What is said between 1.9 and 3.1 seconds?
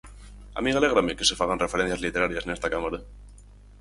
literarias nesta Cámara.